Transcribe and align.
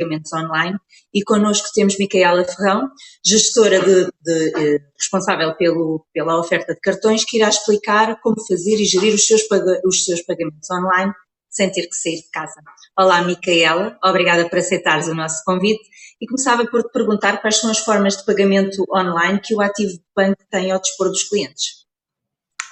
pagamentos 0.00 0.32
online 0.32 0.78
e 1.12 1.22
connosco 1.22 1.68
temos 1.74 1.98
Micaela 1.98 2.44
Ferrão, 2.44 2.88
gestora 3.24 3.80
de, 3.80 4.04
de, 4.22 4.52
eh, 4.56 4.78
responsável 4.98 5.54
pelo, 5.56 6.06
pela 6.14 6.38
oferta 6.38 6.72
de 6.72 6.80
cartões, 6.80 7.24
que 7.24 7.36
irá 7.36 7.48
explicar 7.48 8.18
como 8.20 8.40
fazer 8.46 8.76
e 8.76 8.84
gerir 8.84 9.14
os 9.14 9.26
seus, 9.26 9.42
os 9.84 10.04
seus 10.04 10.22
pagamentos 10.22 10.70
online 10.70 11.12
sem 11.50 11.70
ter 11.70 11.82
que 11.88 11.96
sair 11.96 12.16
de 12.16 12.30
casa. 12.30 12.54
Olá, 12.96 13.22
Micaela, 13.22 13.98
obrigada 14.04 14.48
por 14.48 14.58
aceitares 14.58 15.08
o 15.08 15.14
nosso 15.14 15.42
convite 15.44 15.82
e 16.20 16.26
começava 16.26 16.64
por 16.66 16.82
te 16.82 16.92
perguntar 16.92 17.40
quais 17.40 17.56
são 17.56 17.70
as 17.70 17.78
formas 17.80 18.16
de 18.16 18.24
pagamento 18.24 18.84
online 18.94 19.40
que 19.42 19.54
o 19.54 19.60
Ativo 19.60 19.98
Banco 20.14 20.42
tem 20.48 20.70
ao 20.70 20.80
dispor 20.80 21.08
dos 21.08 21.24
clientes. 21.24 21.80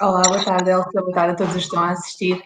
Olá, 0.01 0.23
boa 0.23 0.45
tarde, 0.45 0.71
Elsa, 0.71 1.01
boa 1.01 1.13
tarde 1.13 1.33
a 1.33 1.37
todos 1.37 1.57
os 1.57 1.63
que 1.63 1.67
estão 1.67 1.83
a 1.83 1.91
assistir. 1.91 2.41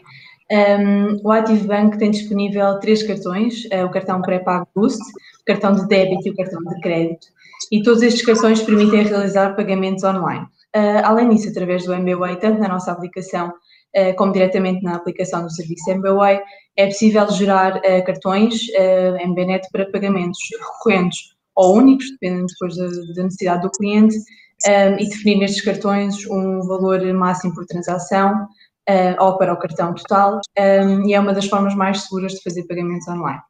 Um, 0.53 1.19
o 1.25 1.33
Ativo 1.33 1.67
Banco 1.67 1.97
tem 1.97 2.11
disponível 2.11 2.79
três 2.79 3.03
cartões, 3.03 3.65
uh, 3.73 3.87
o 3.87 3.91
cartão 3.91 4.21
pré-pago 4.21 4.69
Boost, 4.75 5.01
o 5.41 5.45
cartão 5.47 5.73
de 5.73 5.89
débito 5.89 6.29
e 6.29 6.31
o 6.31 6.37
cartão 6.37 6.63
de 6.63 6.81
crédito, 6.81 7.27
e 7.71 7.83
todos 7.83 8.03
estes 8.03 8.25
cartões 8.25 8.61
permitem 8.63 9.05
realizar 9.05 9.57
pagamentos 9.57 10.05
online. 10.05 10.45
Uh, 10.77 11.01
além 11.05 11.31
disso, 11.31 11.49
através 11.49 11.85
do 11.87 11.95
MBWay, 11.95 12.37
tanto 12.37 12.61
na 12.61 12.69
nossa 12.69 12.93
aplicação 12.93 13.53
eh, 13.95 14.15
como 14.15 14.33
diretamente 14.33 14.83
na 14.83 14.97
aplicação 14.97 15.43
do 15.43 15.51
serviço 15.51 15.91
MBWay, 15.91 16.41
é 16.77 16.87
possível 16.87 17.31
gerar 17.31 17.77
uh, 17.77 18.05
cartões 18.07 18.55
uh, 18.71 19.17
eh, 19.19 19.27
MBNet 19.27 19.69
para 19.71 19.91
pagamentos 19.91 20.39
recorrentes 20.59 21.19
ou 21.55 21.77
únicos, 21.77 22.11
dependendo 22.13 22.47
depois 22.47 22.75
da, 22.75 22.87
da 23.15 23.25
necessidade 23.25 23.61
do 23.61 23.71
cliente, 23.71 24.17
um, 24.17 24.95
e 24.99 25.09
definir 25.09 25.41
nestes 25.41 25.63
cartões 25.63 26.27
um 26.27 26.67
valor 26.67 27.05
máximo 27.13 27.53
por 27.55 27.67
transação 27.67 28.49
uh, 28.89 29.25
ou 29.25 29.39
para 29.39 29.53
o 29.53 29.59
cartão 29.59 29.95
total, 29.95 30.41
um, 30.59 31.09
e 31.09 31.15
é 31.15 31.21
uma 31.21 31.33
das 31.33 31.47
formas 31.47 31.75
mais 31.75 32.03
seguras 32.03 32.33
de 32.33 32.43
fazer 32.43 32.65
pagamentos 32.65 33.07
online. 33.09 33.41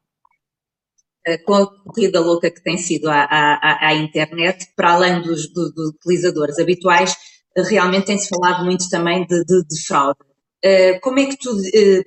Com 1.45 1.53
a 1.53 1.67
corrida 1.67 2.19
louca 2.19 2.51
que 2.51 2.61
tem 2.61 2.77
sido 2.77 3.09
à, 3.09 3.93
internet, 3.95 4.67
para 4.75 4.91
além 4.91 5.21
dos, 5.21 5.47
do, 5.53 5.71
dos 5.71 5.91
utilizadores 5.91 6.59
habituais, 6.59 7.15
realmente 7.55 8.07
tem-se 8.07 8.27
falado 8.27 8.65
muito 8.65 8.89
também 8.89 9.25
de, 9.25 9.43
de, 9.45 9.63
de 9.63 9.85
fraude. 9.85 10.19
Eh, 10.63 10.99
como 10.99 11.19
é 11.19 11.25
que 11.25 11.37
tu, 11.37 11.49
eh, 11.73 12.03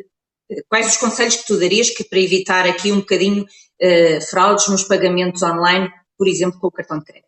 quais 0.69 0.88
os 0.88 0.97
conselhos 0.97 1.36
que 1.36 1.47
tu 1.47 1.60
darias 1.60 1.91
que 1.91 2.04
para 2.04 2.19
evitar 2.19 2.66
aqui 2.66 2.91
um 2.91 3.00
bocadinho 3.00 3.44
eh, 3.80 4.20
fraudes 4.20 4.69
nos 4.69 4.84
pagamentos 4.84 5.42
online, 5.42 5.91
por 6.16 6.27
exemplo, 6.27 6.58
com 6.58 6.69
o 6.69 6.72
cartão 6.72 6.98
de 6.98 7.04
crédito? 7.04 7.25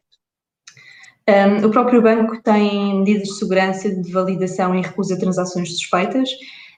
Um, 1.28 1.66
o 1.66 1.70
próprio 1.70 2.00
banco 2.00 2.42
tem 2.42 3.00
medidas 3.00 3.28
de 3.28 3.38
segurança 3.38 3.94
de 3.94 4.10
validação 4.10 4.74
e 4.74 4.80
recusa 4.80 5.14
de 5.14 5.20
transações 5.20 5.70
suspeitas 5.72 6.30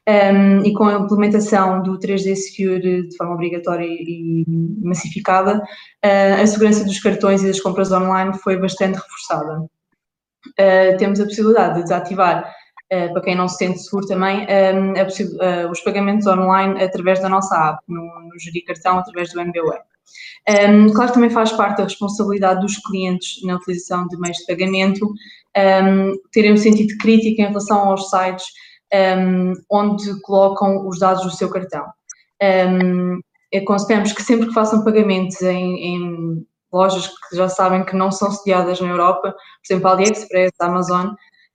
um, 0.08 0.64
e 0.64 0.72
com 0.72 0.84
a 0.84 0.94
implementação 0.94 1.82
do 1.84 1.96
3D 2.00 2.34
Secure 2.34 3.08
de 3.08 3.16
forma 3.16 3.34
obrigatória 3.34 3.86
e 3.86 4.44
massificada, 4.82 5.58
uh, 5.58 6.42
a 6.42 6.46
segurança 6.46 6.84
dos 6.84 6.98
cartões 6.98 7.44
e 7.44 7.46
das 7.46 7.60
compras 7.60 7.92
online 7.92 8.36
foi 8.38 8.56
bastante 8.56 8.96
reforçada. 8.96 9.60
Uh, 9.60 10.96
temos 10.98 11.20
a 11.20 11.24
possibilidade 11.24 11.76
de 11.76 11.82
desativar 11.84 12.52
eh, 12.92 13.08
para 13.08 13.22
quem 13.22 13.36
não 13.36 13.46
se 13.46 13.56
sente 13.58 13.78
seguro 13.78 14.04
também, 14.08 14.44
é 14.48 15.06
os 15.70 15.80
pagamentos 15.80 16.26
online 16.26 16.82
através 16.82 17.20
da 17.20 17.28
nossa 17.28 17.54
app, 17.68 17.78
no, 17.86 18.02
no 18.02 18.38
Gerir 18.40 18.64
Cartão, 18.66 18.98
através 18.98 19.32
do 19.32 19.40
MBWay. 19.40 19.78
Um, 20.48 20.92
claro, 20.92 21.12
também 21.12 21.30
faz 21.30 21.52
parte 21.52 21.78
da 21.78 21.84
responsabilidade 21.84 22.60
dos 22.60 22.76
clientes 22.78 23.42
na 23.44 23.56
utilização 23.56 24.06
de 24.08 24.18
meios 24.18 24.38
de 24.38 24.46
pagamento 24.46 25.12
um, 25.56 26.12
terem 26.32 26.52
um 26.52 26.56
sentido 26.56 26.96
crítico 26.98 27.40
em 27.40 27.46
relação 27.46 27.88
aos 27.88 28.08
sites 28.08 28.46
um, 28.92 29.52
onde 29.70 30.20
colocam 30.22 30.86
os 30.86 30.98
dados 30.98 31.22
do 31.22 31.30
seu 31.30 31.50
cartão. 31.50 31.86
Um, 32.42 33.20
aconselhamos 33.54 34.12
que 34.12 34.22
sempre 34.22 34.48
que 34.48 34.54
façam 34.54 34.84
pagamentos 34.84 35.40
em, 35.42 35.76
em, 35.76 36.46
lojas 36.72 37.08
que 37.08 37.36
já 37.36 37.48
sabem 37.48 37.84
que 37.84 37.96
não 37.96 38.10
são 38.10 38.30
sediadas 38.30 38.80
na 38.80 38.88
Europa, 38.88 39.32
por 39.32 39.72
exemplo, 39.72 39.88
AliExpress, 39.88 40.52
Amazon, 40.60 41.14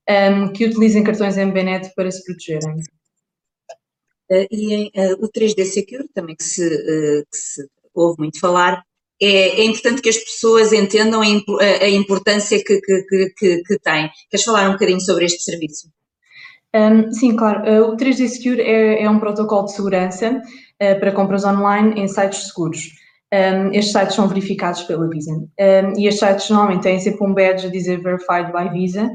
um, 0.09 0.52
que 0.52 0.66
utilizem 0.66 1.03
cartões 1.03 1.38
MBNet 1.38 1.94
para 1.95 2.11
se 2.11 2.23
protegerem. 2.23 2.76
Uh, 4.30 4.48
e 4.52 4.73
em, 4.73 4.92
uh, 4.95 5.23
o 5.23 5.30
3D 5.32 5.65
Secure, 5.65 6.08
também 6.14 6.36
que 6.36 6.44
se, 6.44 6.65
uh, 6.65 7.26
que 7.32 7.38
se 7.38 7.67
ouve 7.95 8.17
muito 8.20 8.39
falar, 8.39 8.83
é, 9.22 9.61
é, 9.61 9.64
importante 9.64 10.02
que 10.02 10.10
as 10.10 10.17
pessoas 10.17 10.73
entendam 10.73 11.22
a, 11.22 11.83
a 11.83 11.89
importância 11.89 12.61
que, 12.64 12.82
que, 12.82 13.30
que, 13.38 13.64
que, 13.64 13.80
tem. 13.80 14.10
Queres 14.30 14.45
falar 14.45 14.70
um 14.70 14.73
bocadinho 14.73 15.00
sobre 15.00 15.26
este 15.26 15.42
serviço? 15.42 15.88
Um, 16.76 17.11
sim, 17.14 17.36
claro. 17.36 17.92
o 17.92 17.95
3D 17.95 18.28
Secure 18.28 18.61
é, 18.61 19.04
é, 19.04 19.10
um 19.10 19.20
protocolo 19.20 19.64
de 19.64 19.72
segurança 19.73 20.42
para 20.78 21.14
compras 21.14 21.45
online 21.45 22.02
em 22.02 22.08
sites 22.08 22.48
seguros. 22.48 22.89
Um, 23.33 23.72
estes 23.72 23.92
sites 23.92 24.16
são 24.16 24.27
verificados 24.27 24.83
pela 24.83 25.10
Visa. 25.10 25.32
Um, 25.32 26.00
e 26.00 26.08
estes 26.08 26.20
sites 26.20 26.50
normalmente 26.50 26.83
têm 26.83 27.00
sempre 27.00 27.26
um 27.26 27.33
badge 27.33 27.67
a 27.67 27.70
dizer 27.70 28.02
Verified 28.02 28.52
by 28.52 28.70
Visa, 28.72 29.10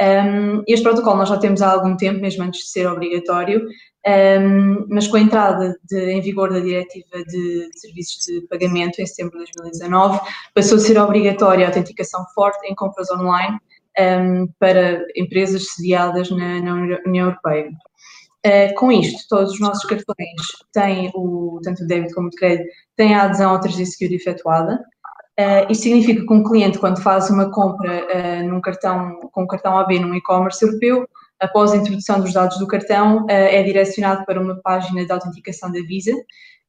um, 0.00 0.62
este 0.66 0.82
protocolo 0.82 1.18
nós 1.18 1.28
já 1.28 1.38
temos 1.38 1.60
há 1.60 1.70
algum 1.70 1.96
tempo, 1.96 2.20
mesmo 2.20 2.42
antes 2.42 2.60
de 2.60 2.70
ser 2.70 2.86
obrigatório, 2.86 3.66
um, 4.06 4.86
mas 4.88 5.06
com 5.06 5.16
a 5.16 5.20
entrada 5.20 5.76
de, 5.84 6.10
em 6.10 6.20
vigor 6.20 6.52
da 6.52 6.60
Diretiva 6.60 7.22
de, 7.28 7.68
de, 7.70 7.78
Serviços 7.78 8.24
de 8.24 8.40
Pagamento 8.48 9.00
em 9.00 9.06
setembro 9.06 9.38
de 9.44 9.52
2019, 9.52 10.20
passou 10.54 10.78
a 10.78 10.80
ser 10.80 10.98
obrigatória 10.98 11.64
a 11.64 11.68
autenticação 11.68 12.24
forte 12.34 12.66
em 12.66 12.74
compras 12.74 13.10
online 13.10 13.58
um, 13.98 14.48
para 14.58 15.04
empresas 15.14 15.68
sediadas 15.74 16.30
na, 16.30 16.60
na 16.60 16.74
União 17.06 17.28
Europeia. 17.28 17.70
Uh, 18.44 18.74
com 18.74 18.90
isto, 18.90 19.22
todos 19.28 19.52
os 19.52 19.60
nossos 19.60 19.84
cartões 19.84 20.26
têm, 20.72 21.12
o, 21.14 21.60
tanto 21.62 21.84
o 21.84 21.86
débito 21.86 22.14
como 22.14 22.26
o 22.26 22.32
crédito, 22.32 22.68
têm 22.96 23.14
a 23.14 23.22
adesão 23.22 23.52
ao 23.52 23.60
3D 23.60 23.84
Secure 23.84 24.16
efetuada, 24.16 24.80
Uh, 25.38 25.70
isto 25.70 25.84
significa 25.84 26.26
que 26.26 26.32
um 26.32 26.42
cliente, 26.42 26.78
quando 26.78 27.00
faz 27.00 27.30
uma 27.30 27.50
compra 27.50 28.04
uh, 28.04 28.48
num 28.48 28.60
cartão, 28.60 29.18
com 29.32 29.44
um 29.44 29.46
cartão 29.46 29.78
AB 29.78 29.98
num 29.98 30.14
e-commerce 30.14 30.64
europeu, 30.64 31.08
após 31.40 31.72
a 31.72 31.76
introdução 31.76 32.20
dos 32.20 32.32
dados 32.32 32.58
do 32.58 32.66
cartão, 32.66 33.24
uh, 33.24 33.30
é 33.30 33.62
direcionado 33.62 34.24
para 34.26 34.40
uma 34.40 34.60
página 34.62 35.04
de 35.04 35.12
autenticação 35.12 35.72
da 35.72 35.80
Visa, 35.80 36.12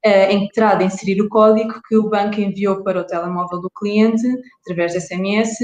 em 0.06 0.48
que 0.48 0.54
terá 0.54 0.76
de 0.76 0.84
inserir 0.84 1.22
o 1.22 1.30
código 1.30 1.80
que 1.88 1.96
o 1.96 2.10
banco 2.10 2.42
enviou 2.42 2.84
para 2.84 3.00
o 3.00 3.06
telemóvel 3.06 3.62
do 3.62 3.70
cliente, 3.70 4.28
através 4.62 4.92
de 4.92 5.00
SMS, 5.00 5.62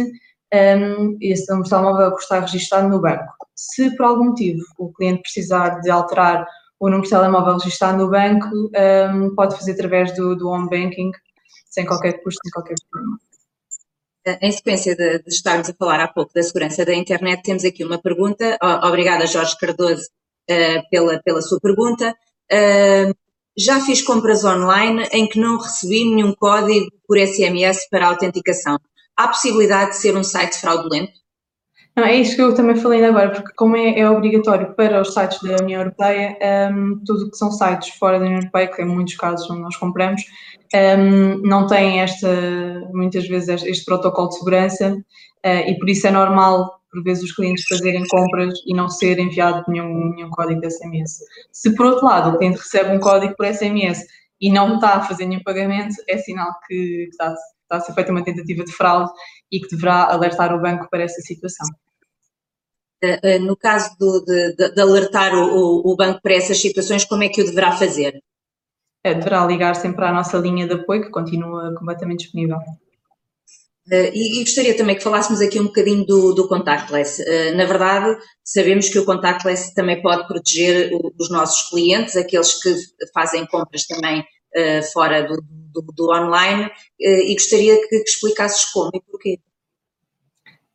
um, 0.53 1.17
esse 1.21 1.47
número 1.49 1.63
de 1.63 1.69
telemóvel 1.69 2.15
que 2.15 2.21
está 2.21 2.39
registado 2.39 2.87
no 2.87 3.01
banco. 3.01 3.35
Se 3.53 3.95
por 3.95 4.05
algum 4.05 4.25
motivo 4.25 4.63
o 4.77 4.93
cliente 4.93 5.23
precisar 5.23 5.81
de 5.81 5.89
alterar 5.89 6.45
o 6.79 6.85
número 6.87 7.03
de 7.03 7.09
telemóvel 7.09 7.57
registado 7.57 7.97
no 7.97 8.09
banco, 8.09 8.47
um, 8.47 9.35
pode 9.35 9.57
fazer 9.57 9.73
através 9.73 10.15
do, 10.15 10.35
do 10.35 10.47
home 10.47 10.69
banking, 10.69 11.11
sem 11.79 11.85
qualquer 11.85 12.21
custo, 12.21 12.39
sem 12.43 12.51
qualquer 12.51 12.75
problema. 12.89 13.19
Em 14.41 14.51
sequência 14.51 14.95
de, 14.95 15.19
de, 15.19 15.29
estarmos 15.29 15.69
a 15.69 15.73
falar 15.73 16.01
há 16.01 16.07
pouco 16.07 16.33
da 16.33 16.43
segurança 16.43 16.85
da 16.85 16.93
internet, 16.93 17.41
temos 17.41 17.63
aqui 17.63 17.83
uma 17.85 17.97
pergunta. 17.97 18.57
Obrigada, 18.83 19.25
Jorge 19.25 19.57
Cardoso, 19.57 20.03
uh, 20.03 20.89
pela, 20.91 21.21
pela 21.23 21.41
sua 21.41 21.59
pergunta. 21.59 22.13
Uh, 22.51 23.15
já 23.57 23.79
fiz 23.79 24.01
compras 24.01 24.43
online 24.43 25.07
em 25.11 25.27
que 25.27 25.39
não 25.39 25.57
recebi 25.57 26.03
nenhum 26.03 26.33
código 26.35 26.87
por 27.07 27.17
SMS 27.17 27.89
para 27.89 28.07
autenticação. 28.07 28.77
Há 29.15 29.27
possibilidade 29.27 29.91
de 29.91 29.97
ser 29.97 30.15
um 30.15 30.23
site 30.23 30.57
fraudulento? 30.57 31.19
Não, 31.95 32.05
é 32.05 32.15
isso 32.15 32.35
que 32.35 32.41
eu 32.41 32.53
também 32.53 32.75
falei 32.75 32.99
ainda 32.99 33.09
agora, 33.09 33.31
porque 33.31 33.53
como 33.55 33.75
é, 33.75 33.99
é 33.99 34.09
obrigatório 34.09 34.73
para 34.73 35.01
os 35.01 35.13
sites 35.13 35.41
da 35.41 35.57
União 35.61 35.81
Europeia, 35.81 36.37
um, 36.71 37.03
tudo 37.05 37.29
que 37.29 37.35
são 37.35 37.51
sites 37.51 37.89
fora 37.97 38.19
da 38.19 38.25
União 38.25 38.39
Europeia, 38.39 38.67
que 38.67 38.81
em 38.81 38.85
muitos 38.85 39.15
casos 39.15 39.49
onde 39.49 39.61
nós 39.61 39.75
compramos, 39.75 40.21
um, 40.75 41.41
não 41.41 41.67
têm 41.67 42.01
esta, 42.01 42.29
muitas 42.93 43.27
vezes 43.27 43.63
este 43.63 43.85
protocolo 43.85 44.29
de 44.29 44.37
segurança 44.37 44.93
uh, 45.45 45.69
e 45.69 45.77
por 45.79 45.89
isso 45.89 46.07
é 46.07 46.11
normal, 46.11 46.79
por 46.91 47.03
vezes, 47.03 47.23
os 47.23 47.35
clientes 47.35 47.65
fazerem 47.67 48.07
compras 48.07 48.53
e 48.65 48.73
não 48.73 48.89
ser 48.89 49.19
enviado 49.19 49.63
nenhum, 49.67 50.13
nenhum 50.15 50.29
código 50.29 50.59
de 50.61 50.71
SMS. 50.71 51.19
Se 51.51 51.75
por 51.75 51.85
outro 51.85 52.05
lado 52.05 52.29
o 52.29 52.37
cliente 52.37 52.57
recebe 52.57 52.95
um 52.95 52.99
código 52.99 53.35
por 53.35 53.45
SMS 53.45 54.05
e 54.41 54.51
não 54.51 54.75
está 54.75 54.95
a 54.95 55.03
fazer 55.03 55.25
nenhum 55.25 55.43
pagamento, 55.43 55.95
é 56.07 56.17
sinal 56.17 56.51
que 56.67 57.07
está, 57.11 57.33
está 57.33 57.77
a 57.77 57.79
ser 57.79 57.93
feita 57.93 58.11
uma 58.11 58.23
tentativa 58.23 58.63
de 58.63 58.71
fraude 58.71 59.11
e 59.51 59.59
que 59.59 59.69
deverá 59.69 60.05
alertar 60.05 60.53
o 60.53 60.61
banco 60.61 60.87
para 60.89 61.03
essa 61.03 61.21
situação. 61.21 61.67
Eh, 63.01 63.19
eh, 63.23 63.39
no 63.39 63.55
caso 63.55 63.95
do, 63.97 64.23
de, 64.25 64.55
de, 64.55 64.81
alertar 64.81 65.33
o, 65.33 65.81
o, 65.85 65.95
banco 65.95 66.19
para 66.21 66.33
essas 66.35 66.59
situações, 66.59 67.05
como 67.05 67.23
é 67.23 67.29
que 67.29 67.41
o 67.41 67.45
deverá 67.45 67.71
fazer? 67.71 68.21
É, 69.03 69.13
deverá 69.13 69.45
ligar 69.45 69.75
sempre 69.75 70.05
à 70.05 70.11
nossa 70.11 70.37
linha 70.37 70.67
de 70.67 70.73
apoio, 70.73 71.03
que 71.03 71.09
continua 71.09 71.73
completamente 71.75 72.23
disponível. 72.23 72.57
Uh, 73.91 74.11
e, 74.13 74.39
e, 74.39 74.43
gostaria 74.43 74.77
também 74.77 74.95
que 74.95 75.01
falássemos 75.01 75.41
aqui 75.41 75.59
um 75.59 75.65
bocadinho 75.65 76.05
do, 76.05 76.33
do 76.33 76.47
contactless. 76.47 77.23
Uh, 77.23 77.55
na 77.55 77.65
verdade, 77.65 78.19
sabemos 78.43 78.87
que 78.87 78.99
o 78.99 79.05
contactless 79.05 79.73
também 79.73 79.99
pode 79.99 80.27
proteger 80.27 80.93
o, 80.93 81.11
os 81.19 81.29
nossos 81.31 81.69
clientes, 81.69 82.15
aqueles 82.15 82.61
que 82.61 82.75
fazem 83.13 83.47
compras 83.47 83.87
também 83.87 84.19
uh, 84.19 84.83
fora 84.93 85.23
do, 85.23 85.41
do, 85.73 85.81
do 85.93 86.11
online, 86.11 86.69
e 86.99 87.33
gostaria 87.33 87.79
que, 87.81 87.87
que 87.87 88.09
explicasses 88.09 88.65
como 88.71 88.91
e 88.93 89.01
porquê. 89.01 89.39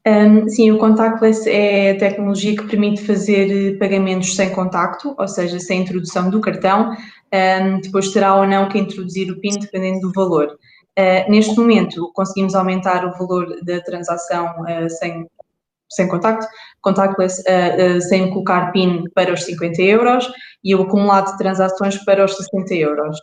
Um, 0.06 0.46
sim, 0.50 0.70
o 0.70 0.78
contactless 0.78 1.48
é 1.48 1.92
a 1.92 1.98
tecnologia 1.98 2.54
que 2.54 2.66
permite 2.66 3.06
fazer 3.06 3.78
pagamentos 3.78 4.36
sem 4.36 4.50
contacto, 4.50 5.14
ou 5.18 5.26
seja, 5.26 5.58
sem 5.58 5.80
introdução 5.80 6.28
do 6.28 6.42
cartão. 6.42 6.94
Um, 7.32 7.80
depois 7.80 8.12
terá 8.12 8.34
ou 8.34 8.46
não 8.46 8.68
que 8.68 8.78
introduzir 8.78 9.30
o 9.30 9.40
PIN, 9.40 9.58
dependendo 9.58 10.00
do 10.00 10.12
valor. 10.12 10.58
Uh, 10.98 11.30
neste 11.30 11.56
momento, 11.56 12.12
conseguimos 12.14 12.54
aumentar 12.54 13.04
o 13.06 13.12
valor 13.12 13.56
da 13.64 13.80
transação 13.80 14.54
uh, 14.60 14.90
sem, 14.90 15.26
sem 15.90 16.06
contacto, 16.06 16.46
contactless, 16.82 17.42
uh, 17.42 18.00
sem 18.02 18.30
colocar 18.30 18.72
PIN 18.72 19.04
para 19.14 19.32
os 19.32 19.42
50 19.44 19.80
euros 19.82 20.30
e 20.62 20.74
o 20.74 20.82
acumulado 20.82 21.32
de 21.32 21.38
transações 21.38 21.96
para 22.04 22.24
os 22.24 22.36
60 22.36 22.74
euros. 22.74 23.18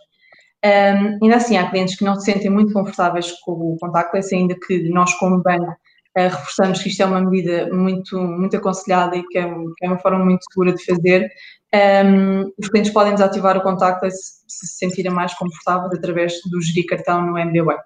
Um, 0.65 1.23
ainda 1.23 1.37
assim, 1.37 1.57
há 1.57 1.69
clientes 1.69 1.95
que 1.95 2.03
não 2.03 2.15
se 2.15 2.31
sentem 2.31 2.49
muito 2.49 2.73
confortáveis 2.73 3.31
com 3.43 3.51
o 3.51 3.77
contactless, 3.79 4.33
ainda 4.33 4.55
que 4.55 4.89
nós, 4.89 5.13
como 5.15 5.41
banco, 5.41 5.75
reforçamos 6.15 6.81
que 6.81 6.89
isto 6.89 7.01
é 7.01 7.05
uma 7.05 7.21
medida 7.21 7.73
muito, 7.73 8.17
muito 8.17 8.57
aconselhada 8.57 9.15
e 9.15 9.23
que 9.27 9.37
é, 9.37 9.43
que 9.43 9.85
é 9.85 9.87
uma 9.87 9.99
forma 9.99 10.23
muito 10.25 10.43
segura 10.49 10.73
de 10.73 10.83
fazer. 10.83 11.29
Um, 11.73 12.51
os 12.57 12.67
clientes 12.67 12.91
podem 12.91 13.13
desativar 13.13 13.57
o 13.57 13.61
contactless 13.61 14.41
se 14.47 14.67
se 14.67 14.77
sentirem 14.77 15.11
mais 15.11 15.33
confortáveis 15.33 15.93
através 15.97 16.33
do 16.49 16.61
gerir 16.61 16.85
cartão 16.85 17.25
no 17.25 17.37
MBWay. 17.37 17.77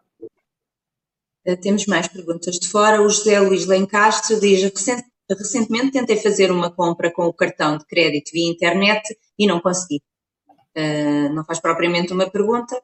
Uh, 1.48 1.58
temos 1.62 1.86
mais 1.86 2.08
perguntas 2.08 2.60
de 2.60 2.68
fora. 2.68 3.02
O 3.02 3.10
José 3.10 3.40
Luís 3.40 3.66
Lencastre 3.68 4.40
diz: 4.40 4.64
recentemente 5.30 5.92
tentei 5.92 6.18
fazer 6.18 6.52
uma 6.52 6.72
compra 6.72 7.12
com 7.12 7.26
o 7.26 7.34
cartão 7.34 7.78
de 7.78 7.86
crédito 7.86 8.32
via 8.34 8.50
internet 8.50 9.16
e 9.38 9.46
não 9.46 9.60
consegui. 9.60 10.02
Uh, 10.76 11.34
não 11.34 11.46
faz 11.46 11.60
propriamente 11.60 12.12
uma 12.12 12.30
pergunta, 12.30 12.82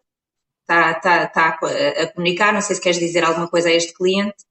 está, 0.62 0.92
está, 0.92 1.24
está 1.24 1.48
a, 1.50 2.14
comunicar, 2.14 2.54
não 2.54 2.62
sei 2.62 2.76
se 2.76 2.82
queres 2.82 3.00
dizer 3.00 3.24
alguma 3.24 3.50
coisa 3.50 3.70
a 3.70 3.74
este 3.74 3.94
cliente. 3.94 4.46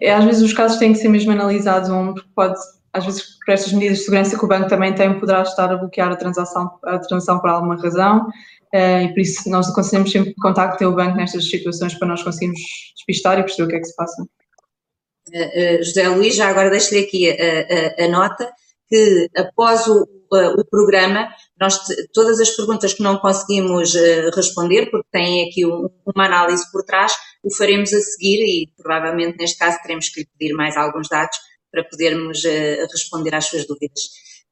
É, 0.00 0.12
às 0.12 0.24
vezes 0.24 0.42
os 0.42 0.52
casos 0.52 0.78
têm 0.78 0.92
que 0.92 0.98
ser 0.98 1.08
mesmo 1.08 1.32
analisados, 1.32 1.90
um, 1.90 2.14
porque 2.14 2.28
pode, 2.34 2.58
às 2.92 3.04
vezes 3.04 3.38
por 3.44 3.52
estas 3.52 3.72
medidas 3.72 3.98
de 3.98 4.04
segurança 4.04 4.38
que 4.38 4.44
o 4.44 4.48
banco 4.48 4.68
também 4.68 4.94
tem, 4.94 5.18
poderá 5.18 5.42
estar 5.42 5.72
a 5.72 5.76
bloquear 5.76 6.12
a 6.12 6.16
transação, 6.16 6.78
a 6.84 6.98
transação 6.98 7.40
por 7.40 7.50
alguma 7.50 7.76
razão, 7.80 8.26
uh, 8.74 9.02
e 9.02 9.08
por 9.08 9.20
isso 9.20 9.50
nós 9.50 9.68
aconselhamos 9.68 10.10
sempre 10.10 10.34
que 10.34 10.40
contactem 10.40 10.86
o 10.86 10.94
banco 10.94 11.16
nestas 11.16 11.48
situações 11.48 11.94
para 11.94 12.08
nós 12.08 12.22
conseguirmos 12.22 12.60
despistar 12.96 13.38
e 13.38 13.42
perceber 13.42 13.64
o 13.64 13.68
que 13.68 13.76
é 13.76 13.80
que 13.80 13.86
se 13.86 13.96
passa. 13.96 14.22
Uh, 14.22 15.82
José 15.82 16.08
Luís, 16.08 16.36
já 16.36 16.48
agora 16.48 16.70
deixo-lhe 16.70 17.00
aqui 17.00 17.30
a, 17.30 18.02
a, 18.02 18.06
a 18.06 18.08
nota 18.08 18.52
que 18.88 19.30
após 19.36 19.86
o, 19.86 20.06
o 20.30 20.64
programa, 20.64 21.28
nós 21.60 21.78
todas 22.12 22.40
as 22.40 22.50
perguntas 22.50 22.94
que 22.94 23.02
não 23.02 23.18
conseguimos 23.18 23.94
eh, 23.94 24.30
responder, 24.34 24.90
porque 24.90 25.08
têm 25.10 25.48
aqui 25.48 25.64
um, 25.64 25.88
uma 26.14 26.26
análise 26.26 26.70
por 26.70 26.82
trás, 26.82 27.12
o 27.42 27.54
faremos 27.54 27.92
a 27.92 28.00
seguir 28.00 28.42
e 28.44 28.72
provavelmente 28.76 29.38
neste 29.38 29.58
caso 29.58 29.78
teremos 29.82 30.08
que 30.08 30.20
lhe 30.20 30.28
pedir 30.38 30.54
mais 30.54 30.76
alguns 30.76 31.08
dados 31.08 31.36
para 31.70 31.84
podermos 31.84 32.44
uh, 32.44 32.86
responder 32.92 33.34
às 33.34 33.46
suas 33.46 33.66
dúvidas. 33.66 34.00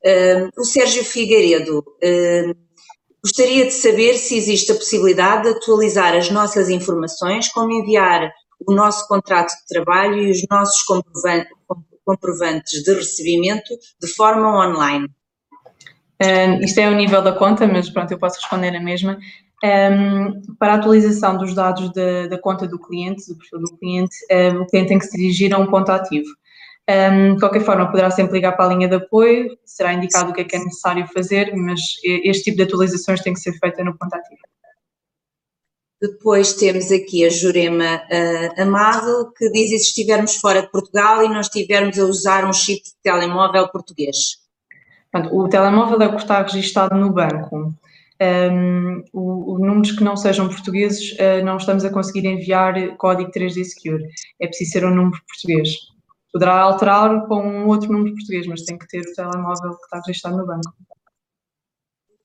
Uh, 0.04 0.48
o 0.58 0.64
Sérgio 0.64 1.04
Figueiredo 1.04 1.80
uh, 1.80 2.54
gostaria 3.22 3.66
de 3.66 3.72
saber 3.72 4.16
se 4.16 4.36
existe 4.36 4.72
a 4.72 4.74
possibilidade 4.74 5.44
de 5.44 5.50
atualizar 5.50 6.16
as 6.16 6.30
nossas 6.30 6.70
informações, 6.70 7.48
como 7.48 7.72
enviar 7.72 8.32
o 8.66 8.74
nosso 8.74 9.06
contrato 9.06 9.50
de 9.50 9.66
trabalho 9.68 10.18
e 10.18 10.30
os 10.30 10.46
nossos 10.50 10.82
comprovantes 12.04 12.82
de 12.82 12.94
recebimento 12.94 13.74
de 14.00 14.08
forma 14.08 14.66
online? 14.66 15.06
Um, 16.22 16.62
isto 16.62 16.78
é 16.78 16.88
o 16.88 16.94
nível 16.94 17.22
da 17.22 17.32
conta, 17.32 17.66
mas 17.66 17.88
pronto, 17.88 18.12
eu 18.12 18.18
posso 18.18 18.38
responder 18.40 18.76
a 18.76 18.80
mesma. 18.80 19.18
Um, 19.62 20.54
para 20.58 20.72
a 20.72 20.76
atualização 20.76 21.36
dos 21.36 21.54
dados 21.54 21.92
da, 21.92 22.28
da, 22.28 22.38
conta 22.38 22.66
do 22.66 22.78
cliente, 22.78 23.28
do 23.28 23.36
perfil 23.36 23.60
do 23.60 23.76
cliente, 23.76 24.16
um, 24.32 24.62
o 24.62 24.66
cliente 24.66 24.88
tem 24.88 24.98
que 24.98 25.04
se 25.04 25.16
dirigir 25.16 25.52
a 25.54 25.58
um 25.58 25.66
ponto 25.66 25.90
ativo. 25.90 26.28
de 26.88 27.38
qualquer 27.38 27.62
forma, 27.62 27.86
poderá 27.86 28.10
sempre 28.10 28.34
ligar 28.34 28.52
para 28.56 28.70
a 28.70 28.74
linha 28.74 28.88
de 28.88 28.96
apoio, 28.96 29.56
será 29.64 29.92
indicado 29.92 30.30
o 30.30 30.34
que 30.34 30.40
é 30.40 30.44
que 30.44 30.56
é 30.56 30.58
necessário 30.58 31.06
fazer, 31.12 31.54
mas 31.54 31.80
este 32.02 32.44
tipo 32.44 32.56
de 32.56 32.62
atualizações 32.62 33.20
tem 33.20 33.34
que 33.34 33.40
ser 33.40 33.52
feita 33.58 33.84
no 33.84 33.96
ponto 33.98 34.14
ativo. 34.14 34.40
Depois 36.00 36.54
temos 36.54 36.90
aqui 36.90 37.26
a 37.26 37.28
Jurema 37.28 37.96
uh, 37.96 38.62
Amado, 38.62 39.30
que 39.36 39.50
diz: 39.50 39.70
e 39.70 39.78
se 39.78 39.88
estivermos 39.88 40.36
fora 40.36 40.62
de 40.62 40.70
Portugal 40.70 41.22
e 41.22 41.28
não 41.28 41.40
estivermos 41.40 41.98
a 41.98 42.06
usar 42.06 42.46
um 42.46 42.54
chip 42.54 42.82
de 42.82 42.94
telemóvel 43.02 43.68
português? 43.68 44.38
Portanto, 45.12 45.36
o 45.36 45.46
telemóvel 45.48 46.00
é 46.00 46.06
o 46.06 46.16
que 46.16 46.22
está 46.22 46.40
registado 46.40 46.94
no 46.96 47.12
banco. 47.12 47.74
Um, 48.22 49.02
o, 49.14 49.54
o, 49.54 49.58
números 49.58 49.92
que 49.92 50.04
não 50.04 50.14
sejam 50.14 50.46
portugueses, 50.46 51.12
uh, 51.12 51.42
não 51.42 51.56
estamos 51.56 51.86
a 51.86 51.90
conseguir 51.90 52.26
enviar 52.26 52.96
código 52.98 53.30
3D 53.30 53.64
Secure. 53.64 54.04
É 54.38 54.46
preciso 54.46 54.72
ser 54.72 54.84
um 54.84 54.94
número 54.94 55.18
português. 55.26 55.70
Poderá 56.30 56.60
alterar 56.60 57.26
para 57.26 57.36
um 57.36 57.66
outro 57.66 57.90
número 57.90 58.14
português, 58.14 58.46
mas 58.46 58.62
tem 58.62 58.76
que 58.76 58.86
ter 58.88 59.00
o 59.00 59.14
telemóvel 59.14 59.70
que 59.70 59.84
está 59.84 60.02
registado 60.06 60.36
no 60.36 60.46
banco. 60.46 60.70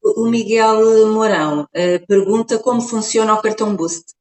O 0.04 0.28
Miguel 0.28 1.14
Mourão 1.14 1.62
uh, 1.62 2.08
pergunta 2.08 2.60
como 2.60 2.82
funciona 2.82 3.34
o 3.34 3.42
cartão 3.42 3.74
Boost. 3.74 4.14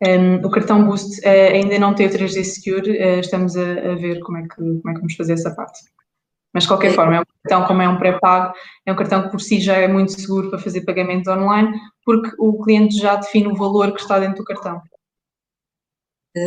Um, 0.00 0.36
o 0.46 0.50
cartão 0.50 0.84
Boost 0.84 1.20
uh, 1.22 1.54
ainda 1.54 1.76
não 1.80 1.92
tem 1.92 2.06
o 2.06 2.10
3D 2.10 2.44
Secure, 2.44 2.96
estamos 3.18 3.56
a, 3.56 3.62
a, 3.62 3.94
ver 3.96 4.20
como 4.20 4.38
é, 4.38 4.42
que, 4.42 4.54
como 4.54 4.90
é 4.90 4.92
que 4.92 5.00
vamos 5.00 5.16
fazer 5.16 5.32
essa 5.32 5.52
parte. 5.56 5.80
Mas 6.52 6.64
de 6.64 6.68
qualquer 6.68 6.92
forma, 6.92 7.16
é 7.16 7.20
um 7.20 7.24
cartão, 7.42 7.66
como 7.66 7.82
é 7.82 7.88
um 7.88 7.98
pré-pago, 7.98 8.54
é 8.86 8.92
um 8.92 8.96
cartão 8.96 9.22
que 9.22 9.30
por 9.30 9.40
si 9.40 9.60
já 9.60 9.76
é 9.76 9.86
muito 9.86 10.12
seguro 10.12 10.50
para 10.50 10.58
fazer 10.58 10.80
pagamentos 10.82 11.28
online, 11.28 11.78
porque 12.04 12.30
o 12.38 12.62
cliente 12.62 12.96
já 12.96 13.16
define 13.16 13.48
o 13.48 13.56
valor 13.56 13.92
que 13.92 14.00
está 14.00 14.18
dentro 14.18 14.38
do 14.38 14.44
cartão. 14.44 14.80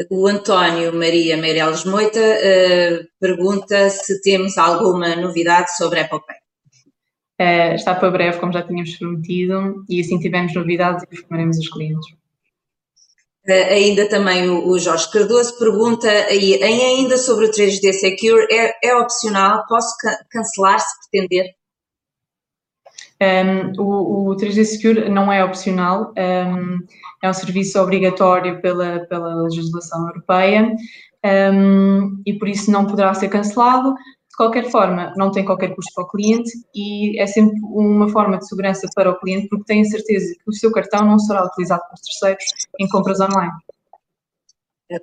O 0.09 0.27
António 0.27 0.93
Maria 0.93 1.37
Meireles 1.37 1.85
Moita 1.85 2.19
uh, 2.19 3.07
pergunta 3.19 3.89
se 3.89 4.21
temos 4.21 4.57
alguma 4.57 5.15
novidade 5.15 5.75
sobre 5.75 5.99
a 5.99 6.03
Apple 6.03 6.21
Pay. 6.25 6.37
Uh, 7.41 7.75
está 7.75 7.95
para 7.95 8.11
breve, 8.11 8.39
como 8.39 8.53
já 8.53 8.61
tínhamos 8.61 8.95
prometido, 8.97 9.83
e 9.89 9.99
assim 9.99 10.19
tivermos 10.19 10.53
novidades, 10.53 11.03
informaremos 11.11 11.57
os 11.57 11.67
clientes. 11.67 12.20
Uh, 13.47 13.51
ainda 13.71 14.07
também 14.07 14.47
o, 14.49 14.67
o, 14.67 14.77
Jorge 14.77 15.09
Cardoso 15.11 15.57
pergunta 15.57 16.07
aí, 16.07 16.61
ainda 16.61 17.17
sobre 17.17 17.45
o 17.45 17.51
3D 17.51 17.91
Secure, 17.91 18.45
é, 18.51 18.89
é 18.89 18.95
opcional, 18.95 19.65
posso 19.67 19.95
cancelar 20.29 20.79
se 20.79 21.09
pretender? 21.09 21.55
Um, 23.19 23.25
ehm, 23.25 23.73
o, 23.79 24.29
o, 24.29 24.35
3D 24.35 24.63
Secure 24.63 25.09
não 25.09 25.33
é 25.33 25.43
opcional, 25.43 26.13
um, 26.15 26.21
ehm, 26.21 26.77
é 27.23 27.29
um 27.31 27.33
serviço 27.33 27.79
obrigatório 27.79 28.61
pela, 28.61 28.99
pela 29.07 29.33
legislação 29.43 30.07
europeia 30.07 30.63
um, 30.63 30.77
ehm, 31.23 32.21
e 32.25 32.33
por 32.37 32.47
isso 32.47 32.69
não 32.69 32.85
poderá 32.85 33.11
ser 33.15 33.29
cancelado. 33.29 33.95
De 34.31 34.37
qualquer 34.37 34.71
forma, 34.71 35.13
não 35.17 35.29
tem 35.29 35.43
qualquer 35.43 35.75
custo 35.75 35.91
para 35.93 36.05
o 36.05 36.07
cliente 36.07 36.51
e 36.73 37.21
é 37.21 37.27
sempre 37.27 37.59
uma 37.63 38.07
forma 38.07 38.37
de 38.37 38.47
segurança 38.47 38.87
para 38.95 39.11
o 39.11 39.19
cliente 39.19 39.49
porque 39.49 39.65
tem 39.65 39.81
a 39.81 39.85
certeza 39.85 40.33
que 40.33 40.49
o 40.49 40.53
seu 40.53 40.71
cartão 40.71 41.05
não 41.05 41.19
será 41.19 41.45
utilizado 41.45 41.81
por 41.89 41.99
terceiros 41.99 42.45
em 42.79 42.87
compras 42.87 43.19
online. 43.19 43.51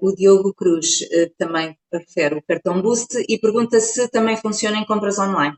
O 0.01 0.15
Diogo 0.15 0.55
Cruz 0.55 1.03
eh, 1.13 1.31
também 1.37 1.77
prefere 1.91 2.37
o 2.37 2.43
cartão 2.43 2.81
Boost 2.81 3.23
e 3.29 3.39
pergunta 3.39 3.79
se 3.81 4.09
também 4.09 4.37
funciona 4.37 4.79
em 4.79 4.87
compras 4.87 5.19
online. 5.19 5.57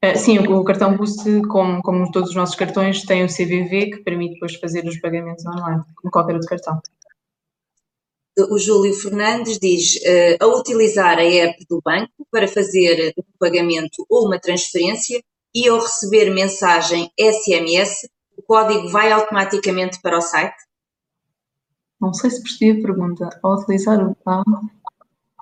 Eh, 0.00 0.14
sim, 0.14 0.38
o 0.38 0.64
cartão 0.64 0.96
Boost, 0.96 1.42
como, 1.48 1.82
como 1.82 2.10
todos 2.10 2.30
os 2.30 2.36
nossos 2.36 2.56
cartões, 2.56 3.02
tem 3.02 3.24
o 3.24 3.28
CVV 3.28 3.90
que 3.90 4.02
permite 4.02 4.34
depois 4.34 4.56
fazer 4.56 4.84
os 4.86 4.98
pagamentos 5.00 5.44
online, 5.46 5.82
como 5.96 6.10
qualquer 6.10 6.34
outro 6.34 6.48
cartão 6.48 6.80
o 8.38 8.58
Júlio 8.58 8.94
Fernandes 8.94 9.58
diz 9.58 9.96
uh, 9.96 10.44
a 10.44 10.46
utilizar 10.46 11.18
a 11.18 11.24
app 11.24 11.64
do 11.68 11.80
banco 11.84 12.26
para 12.30 12.48
fazer 12.48 13.12
um 13.18 13.38
pagamento 13.38 14.06
ou 14.08 14.26
uma 14.26 14.38
transferência 14.38 15.22
e 15.54 15.68
ao 15.68 15.78
receber 15.78 16.30
mensagem 16.30 17.10
SMS, 17.20 18.08
o 18.36 18.42
código 18.42 18.88
vai 18.88 19.12
automaticamente 19.12 20.00
para 20.00 20.16
o 20.16 20.22
site? 20.22 20.56
Não 22.00 22.12
sei 22.14 22.30
se 22.30 22.42
percebi 22.42 22.80
a 22.80 22.82
pergunta. 22.82 23.28
Ao 23.42 23.54
utilizar 23.54 24.00
o 24.00 24.16
banco? 24.24 24.60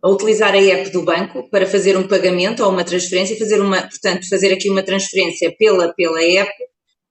A 0.02 0.08
utilizar 0.08 0.52
a 0.52 0.60
app 0.60 0.90
do 0.90 1.04
banco 1.04 1.48
para 1.48 1.66
fazer 1.66 1.96
um 1.96 2.08
pagamento 2.08 2.64
ou 2.64 2.70
uma 2.70 2.84
transferência, 2.84 3.38
fazer 3.38 3.60
uma, 3.60 3.82
portanto, 3.82 4.28
fazer 4.28 4.52
aqui 4.52 4.68
uma 4.68 4.82
transferência 4.82 5.54
pela, 5.56 5.92
pela 5.94 6.22
app, 6.22 6.50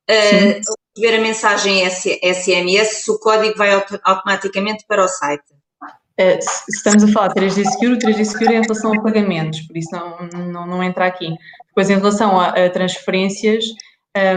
uh, 0.10 0.62
ao 0.68 0.76
receber 0.96 1.18
a 1.18 1.22
mensagem 1.22 1.88
SMS, 1.90 3.08
o 3.08 3.20
código 3.20 3.56
vai 3.56 3.72
automaticamente 4.04 4.84
para 4.88 5.06
o 5.06 5.08
site. 5.08 5.59
Eh, 6.20 6.38
se 6.42 6.76
estamos 6.76 7.02
a 7.02 7.08
falar 7.08 7.30
de 7.30 7.36
3D 7.36 7.64
Secure, 7.64 7.94
o 7.94 7.98
3D 7.98 8.26
Secure 8.26 8.54
é 8.54 8.58
em 8.58 8.62
relação 8.62 8.92
a 8.94 9.02
pagamentos, 9.02 9.62
por 9.62 9.78
isso 9.78 9.90
não, 9.94 10.48
não, 10.52 10.68
não 10.68 10.84
entra 10.84 11.06
aqui. 11.06 11.34
Depois, 11.70 11.90
em 11.90 11.96
relação 11.96 12.38
a, 12.38 12.50
a 12.50 12.70
transferências, 12.70 13.64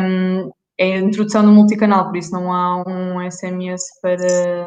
um, 0.00 0.52
é 0.78 0.94
a 0.94 0.98
introdução 0.98 1.44
do 1.44 1.50
multicanal, 1.50 2.06
por 2.06 2.16
isso 2.16 2.30
não 2.30 2.52
há 2.52 2.84
um 2.86 3.28
SMS 3.28 3.82
para, 4.00 4.64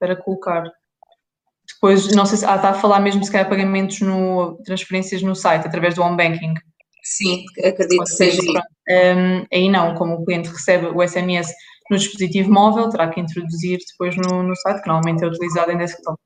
para 0.00 0.16
colocar. 0.16 0.64
Depois, 1.72 2.08
não 2.08 2.26
sei 2.26 2.38
se 2.38 2.44
ah, 2.44 2.56
está 2.56 2.70
a 2.70 2.74
falar 2.74 2.98
mesmo 2.98 3.24
se 3.24 3.30
calhar 3.30 3.48
pagamentos 3.48 4.00
no 4.00 4.60
transferências 4.64 5.22
no 5.22 5.36
site, 5.36 5.68
através 5.68 5.94
do 5.94 6.02
home 6.02 6.16
banking. 6.16 6.54
Sim, 7.04 7.44
acredito 7.64 8.02
que 8.02 8.10
seja. 8.10 8.40
Um, 8.88 9.46
aí 9.52 9.68
não, 9.68 9.94
como 9.94 10.14
o 10.14 10.24
cliente 10.24 10.48
recebe 10.48 10.86
o 10.86 11.06
SMS 11.06 11.48
no 11.88 11.96
dispositivo 11.96 12.52
móvel, 12.52 12.88
terá 12.88 13.08
que 13.08 13.20
introduzir 13.20 13.78
depois 13.88 14.16
no, 14.16 14.42
no 14.42 14.56
site, 14.56 14.82
que 14.82 14.88
normalmente 14.88 15.22
é 15.22 15.28
utilizado 15.28 15.70
em 15.70 15.78
desktop. 15.78 16.20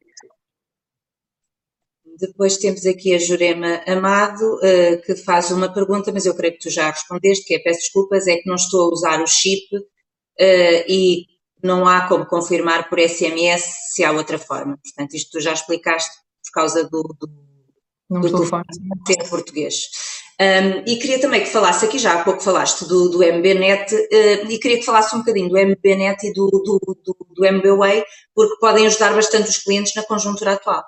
Depois 2.18 2.56
temos 2.58 2.86
aqui 2.86 3.14
a 3.14 3.18
Jurema 3.18 3.80
Amado, 3.86 4.56
uh, 4.56 5.02
que 5.04 5.16
faz 5.16 5.50
uma 5.50 5.72
pergunta, 5.72 6.12
mas 6.12 6.26
eu 6.26 6.34
creio 6.34 6.54
que 6.54 6.60
tu 6.60 6.70
já 6.70 6.90
respondeste, 6.90 7.44
que 7.44 7.54
é, 7.54 7.58
peço 7.58 7.80
desculpas, 7.80 8.26
é 8.26 8.36
que 8.36 8.48
não 8.48 8.56
estou 8.56 8.88
a 8.88 8.92
usar 8.92 9.22
o 9.22 9.26
chip 9.26 9.76
uh, 9.76 10.84
e 10.88 11.24
não 11.62 11.86
há 11.88 12.06
como 12.06 12.26
confirmar 12.26 12.88
por 12.88 13.00
SMS 13.00 13.64
se 13.92 14.04
há 14.04 14.12
outra 14.12 14.38
forma. 14.38 14.78
Portanto, 14.82 15.14
isto 15.14 15.30
tu 15.32 15.40
já 15.40 15.52
explicaste 15.52 16.10
por 16.44 16.52
causa 16.52 16.84
do, 16.84 17.02
do, 17.18 18.20
do 18.20 18.30
telefone 18.30 18.64
ser 19.06 19.28
português. 19.28 19.74
Um, 20.40 20.82
e 20.84 20.96
queria 20.96 21.20
também 21.20 21.42
que 21.42 21.48
falasse, 21.48 21.86
aqui 21.86 21.96
já 21.96 22.14
há 22.20 22.24
pouco 22.24 22.42
falaste 22.42 22.84
do, 22.86 23.08
do 23.08 23.22
MBNet, 23.22 23.94
uh, 23.94 24.50
e 24.50 24.58
queria 24.58 24.78
que 24.78 24.84
falasse 24.84 25.14
um 25.14 25.20
bocadinho 25.20 25.48
do 25.48 25.56
MBNet 25.56 26.26
e 26.26 26.32
do, 26.32 26.50
do, 26.50 26.96
do, 27.04 27.16
do 27.34 27.44
MBWay, 27.44 28.04
porque 28.34 28.56
podem 28.58 28.86
ajudar 28.86 29.14
bastante 29.14 29.48
os 29.48 29.58
clientes 29.58 29.94
na 29.94 30.02
conjuntura 30.02 30.54
atual. 30.54 30.82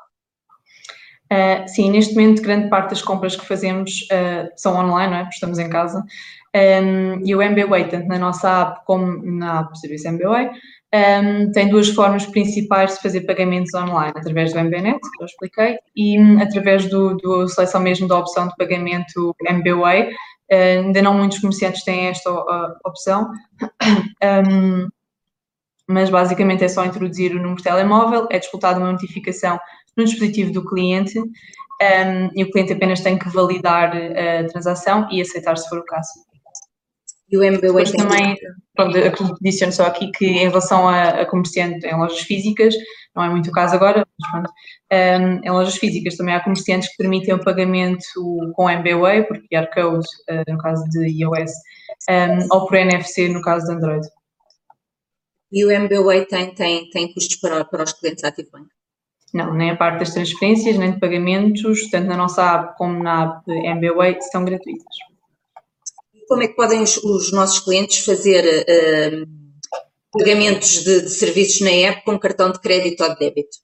Uh, 1.33 1.69
sim, 1.69 1.91
neste 1.91 2.15
momento 2.15 2.43
grande 2.43 2.69
parte 2.69 2.91
das 2.91 3.03
compras 3.03 3.35
que 3.35 3.45
fazemos 3.45 4.03
uh, 4.13 4.49
são 4.57 4.77
online, 4.77 5.13
não 5.13 5.19
é? 5.19 5.29
Estamos 5.29 5.59
em 5.59 5.69
casa. 5.69 6.05
Um, 6.55 7.21
e 7.27 7.35
o 7.35 7.43
MBWay, 7.43 7.89
tanto 7.89 8.07
na 8.07 8.19
nossa 8.19 8.63
app 8.63 8.81
como 8.87 9.21
na 9.23 9.61
app 9.61 9.73
do 9.73 9.79
serviço 9.79 10.09
MBWay, 10.09 10.51
um, 10.95 11.51
tem 11.53 11.69
duas 11.69 11.89
formas 11.91 12.25
principais 12.25 12.95
de 12.95 13.03
fazer 13.03 13.23
pagamentos 13.23 13.75
online, 13.75 14.15
através 14.17 14.53
do 14.53 14.61
MBNet, 14.61 15.01
que 15.01 15.23
eu 15.23 15.27
expliquei, 15.27 15.79
e 15.95 16.19
um, 16.19 16.41
através 16.41 16.89
do, 16.89 17.15
do 17.17 17.47
seleção 17.49 17.81
mesmo 17.81 18.09
da 18.09 18.19
opção 18.19 18.49
de 18.49 18.57
pagamento 18.57 19.35
MBWay. 19.47 20.11
Uh, 20.51 20.87
ainda 20.87 21.03
não 21.03 21.13
muitos 21.13 21.41
comerciantes 21.41 21.83
têm 21.83 22.07
esta 22.07 22.31
opção, 22.85 23.29
um, 24.49 24.89
mas 25.89 26.09
basicamente 26.09 26.65
é 26.65 26.69
só 26.69 26.85
introduzir 26.85 27.33
o 27.33 27.37
número 27.37 27.57
de 27.57 27.65
telemóvel, 27.65 28.29
é 28.31 28.39
disputada 28.39 28.79
uma 28.79 28.93
notificação 28.93 29.59
no 29.97 30.05
dispositivo 30.05 30.53
do 30.53 30.65
cliente 30.65 31.19
e 32.35 32.43
o 32.43 32.51
cliente 32.51 32.73
apenas 32.73 33.01
tem 33.01 33.19
que 33.19 33.29
validar 33.29 33.93
a 33.95 34.45
transação 34.49 35.09
e 35.11 35.21
aceitar 35.21 35.57
se 35.57 35.69
for 35.69 35.79
o 35.79 35.85
caso. 35.85 36.11
E 37.29 37.37
o 37.37 37.43
MBWay 37.43 37.85
tem 37.85 37.97
também, 37.97 38.37
pronto, 38.75 38.97
adiciono 39.41 39.73
só 39.73 39.87
aqui 39.87 40.13
que 40.13 40.27
em 40.27 40.49
relação 40.49 40.89
a, 40.89 41.09
a, 41.09 41.27
comerciante 41.27 41.85
em 41.85 41.97
lojas 41.97 42.21
físicas, 42.21 42.75
não 43.17 43.25
é 43.25 43.29
muito 43.29 43.49
o 43.49 43.53
caso 43.53 43.75
agora, 43.75 44.07
mas 44.21 44.31
pronto, 44.31 44.51
um, 44.93 45.45
em 45.45 45.51
lojas 45.51 45.77
físicas 45.77 46.17
também 46.17 46.35
há 46.35 46.41
comerciantes 46.41 46.89
que 46.91 46.97
permitem 46.97 47.35
o 47.35 47.43
pagamento 47.43 48.05
com 48.55 48.71
MBWay, 48.71 49.25
por 49.25 49.39
QR 49.49 49.69
Code, 49.75 50.07
uh, 50.31 50.53
no 50.53 50.59
caso 50.59 50.85
de 50.91 51.05
iOS, 51.21 51.51
um, 52.09 52.47
ou 52.55 52.67
por 52.67 52.77
NFC, 52.77 53.29
no 53.29 53.43
caso 53.43 53.67
de 53.67 53.73
Android. 53.73 54.07
E 55.51 55.65
o 55.65 55.71
MBWay 55.71 56.27
tem, 56.27 56.55
tem, 56.55 56.89
tem 56.91 57.13
custos 57.13 57.37
para, 57.37 57.65
para 57.65 57.83
os 57.83 57.93
clientes 57.93 58.23
Bank? 58.53 58.69
Não, 59.37 59.53
nem 59.53 59.71
a 59.71 59.77
parte 59.77 60.01
das 60.01 60.15
transferências, 60.15 60.79
nem 60.79 60.93
de 60.93 61.01
pagamentos, 61.01 61.91
tanto 61.91 62.09
na 62.09 62.17
nossa 62.17 62.43
app 62.55 62.79
como 62.79 63.03
na 63.03 63.25
app 63.25 63.51
MBWay, 63.51 64.19
são 64.23 64.45
gratuitas 64.45 64.97
como 66.27 66.43
é 66.43 66.49
que 66.49 66.55
podem 66.55 66.83
os, 66.83 66.97
os 66.99 67.33
nossos 67.33 67.61
clientes 67.61 68.05
fazer 68.05 68.45
uh, 68.45 69.29
pagamentos 70.13 70.85
de, 70.85 71.03
de, 71.03 71.11
serviços 71.11 71.61
na 71.61 71.71
app 71.71 72.05
com 72.05 72.19
cartão 72.19 72.51
de 72.51 72.61
crédito 72.61 73.03
ou 73.03 73.11
de 73.11 73.19
débito? 73.19 73.59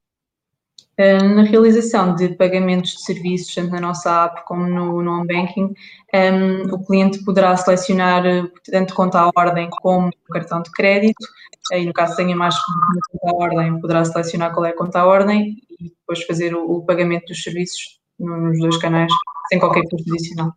Na 1.34 1.42
realização 1.42 2.14
de 2.14 2.28
pagamentos 2.36 2.92
de 2.92 3.02
serviços, 3.02 3.52
tanto 3.52 3.72
na 3.72 3.80
nossa 3.80 4.26
app 4.26 4.44
como 4.44 4.68
no, 4.68 5.02
no 5.02 5.26
banking, 5.26 5.74
um, 6.14 6.74
o 6.74 6.84
cliente 6.84 7.24
poderá 7.24 7.56
selecionar 7.56 8.22
tanto 8.70 8.94
conta 8.94 9.18
à 9.20 9.30
ordem 9.34 9.68
como 9.70 10.10
cartão 10.30 10.62
de 10.62 10.70
crédito, 10.70 11.26
e 11.72 11.84
no 11.84 11.92
caso 11.92 12.14
tenha 12.14 12.36
mais 12.36 12.54
conta 12.56 13.26
à 13.26 13.34
ordem, 13.34 13.80
poderá 13.80 14.04
selecionar 14.04 14.52
qual 14.52 14.66
é 14.66 14.70
a 14.70 14.76
conta 14.76 15.00
à 15.00 15.06
ordem 15.06 15.56
e 15.80 15.88
depois 15.88 16.22
fazer 16.24 16.54
o, 16.54 16.70
o 16.70 16.86
pagamento 16.86 17.26
dos 17.26 17.42
serviços 17.42 17.98
nos 18.20 18.58
dois 18.60 18.76
canais, 18.76 19.12
sem 19.48 19.58
qualquer 19.58 19.82
custo 19.88 20.08
adicional. 20.12 20.52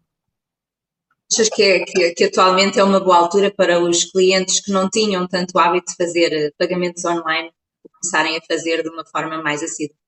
Achas 1.33 1.49
que, 1.49 1.63
é, 1.63 1.79
que, 1.79 2.11
que, 2.11 2.23
atualmente 2.25 2.79
é 2.79 2.83
uma 2.83 2.99
boa 2.99 3.17
altura 3.17 3.51
para 3.51 3.79
os 3.79 4.05
clientes 4.05 4.59
que 4.59 4.71
não 4.71 4.87
tinham 4.89 5.27
tanto 5.27 5.57
hábito 5.57 5.91
de 5.91 6.05
fazer 6.05 6.53
pagamentos 6.57 7.03
online 7.03 7.51
começarem 7.99 8.37
a 8.37 8.41
fazer 8.41 8.83
de 8.83 8.89
uma 8.89 9.03
forma 9.05 9.41
mais 9.41 9.63
assídua? 9.63 10.04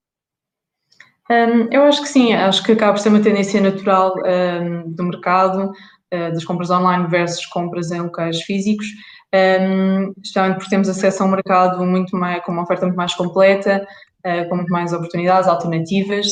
Um, 1.29 1.67
eu 1.71 1.83
acho 1.83 2.01
que 2.01 2.07
sim, 2.07 2.33
acho 2.33 2.63
que 2.63 2.71
acaba 2.71 2.93
por 2.93 2.99
ser 2.99 3.09
uma 3.09 3.19
tendência 3.19 3.59
natural 3.59 4.13
um, 4.17 4.91
do 4.93 5.03
mercado, 5.03 5.71
uh, 6.13 6.31
das 6.31 6.45
compras 6.45 6.69
online 6.69 7.07
versus 7.07 7.45
compras 7.47 7.91
em 7.91 7.99
locais 7.99 8.41
físicos, 8.43 8.87
um, 9.35 10.13
especialmente 10.23 10.55
porque 10.55 10.69
temos 10.69 10.87
acesso 10.87 11.21
a 11.21 11.25
um 11.25 11.31
mercado 11.31 11.85
muito 11.85 12.15
mais, 12.15 12.43
com 12.45 12.53
uma 12.53 12.63
oferta 12.63 12.85
muito 12.85 12.95
mais 12.95 13.13
completa, 13.13 13.85
uh, 14.25 14.47
com 14.47 14.55
muito 14.55 14.69
mais 14.69 14.93
oportunidades, 14.93 15.49
alternativas 15.49 16.27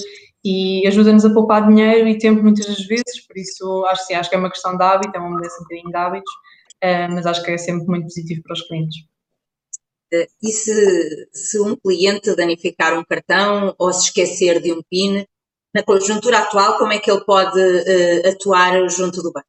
e 0.45 0.87
ajuda-nos 0.87 1.25
a 1.25 1.33
poupar 1.33 1.67
dinheiro 1.67 2.07
e 2.07 2.17
tempo 2.17 2.41
muitas 2.41 2.65
das 2.67 2.85
vezes, 2.85 3.27
por 3.27 3.35
isso 3.35 3.85
acho, 3.89 4.05
sim, 4.05 4.13
acho 4.13 4.29
que 4.29 4.35
é 4.35 4.39
uma 4.39 4.49
questão 4.49 4.77
de 4.77 4.83
hábito, 4.83 5.11
é 5.15 5.19
uma 5.19 5.31
mudança 5.31 5.57
um 5.59 5.63
bocadinho 5.63 5.89
de 5.89 5.97
hábitos, 5.97 6.31
uh, 6.83 7.13
mas 7.13 7.25
acho 7.25 7.43
que 7.43 7.51
é 7.51 7.57
sempre 7.57 7.85
muito 7.87 8.03
positivo 8.03 8.41
para 8.43 8.53
os 8.53 8.61
clientes. 8.61 9.14
E 10.41 10.51
se, 10.51 11.27
se 11.33 11.59
um 11.59 11.75
cliente 11.75 12.35
danificar 12.35 12.97
um 12.97 13.03
cartão 13.03 13.75
ou 13.77 13.91
se 13.93 14.05
esquecer 14.05 14.61
de 14.61 14.71
um 14.71 14.81
PIN, 14.89 15.25
na 15.73 15.83
conjuntura 15.83 16.39
atual, 16.39 16.77
como 16.77 16.93
é 16.93 16.99
que 16.99 17.11
ele 17.11 17.25
pode 17.25 17.59
uh, 17.59 18.29
atuar 18.29 18.87
junto 18.89 19.21
do 19.21 19.33
banco? 19.33 19.47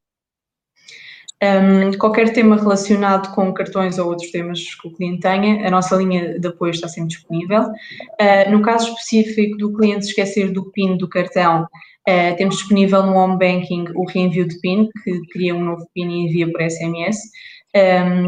Um, 1.42 1.96
qualquer 1.98 2.32
tema 2.32 2.56
relacionado 2.56 3.32
com 3.34 3.52
cartões 3.52 3.98
ou 3.98 4.08
outros 4.08 4.30
temas 4.30 4.74
que 4.74 4.88
o 4.88 4.90
cliente 4.90 5.20
tenha, 5.20 5.68
a 5.68 5.70
nossa 5.70 5.94
linha 5.94 6.38
de 6.38 6.48
apoio 6.48 6.70
está 6.70 6.88
sempre 6.88 7.10
disponível. 7.10 7.62
Uh, 7.62 8.50
no 8.50 8.62
caso 8.62 8.88
específico 8.88 9.56
do 9.58 9.72
cliente 9.74 10.06
esquecer 10.06 10.50
do 10.50 10.70
PIN 10.72 10.96
do 10.96 11.08
cartão, 11.08 11.64
uh, 11.64 12.36
temos 12.36 12.56
disponível 12.56 13.04
no 13.04 13.14
home 13.14 13.38
banking 13.38 13.84
o 13.94 14.04
reenvio 14.06 14.48
de 14.48 14.58
PIN, 14.60 14.88
que 15.04 15.20
cria 15.30 15.54
um 15.54 15.62
novo 15.62 15.86
PIN 15.94 16.08
e 16.08 16.24
envia 16.24 16.50
por 16.50 16.62
SMS. 16.62 17.18